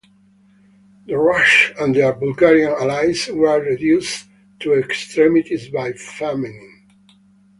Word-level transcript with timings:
The 1.05 1.15
Rus' 1.15 1.73
and 1.79 1.93
their 1.93 2.11
Bulgarian 2.13 2.71
allies 2.71 3.27
were 3.31 3.61
reduced 3.61 4.25
to 4.61 4.73
extremities 4.73 5.69
by 5.69 5.91
famine. 5.93 6.87